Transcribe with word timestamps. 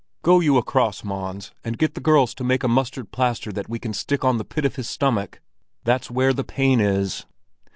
"Go 0.23 0.39
you 0.39 0.57
across, 0.57 1.03
Mons, 1.03 1.51
and 1.63 1.77
get 1.77 1.93
the 1.93 2.01
girls 2.01 2.33
to 2.33 2.43
make 2.43 2.63
a 2.63 2.67
mustard 2.67 3.11
plaster 3.11 3.51
that 3.51 3.69
we 3.69 3.77
can 3.77 3.93
stick 3.93 4.25
on 4.25 4.39
the 4.39 4.43
pit 4.43 4.65
of 4.65 4.75
his 4.75 4.89
stomach; 4.89 5.41
that's 5.83 6.09
where 6.09 6.33
the 6.33 6.43
pain 6.43 6.79
is." 6.79 7.27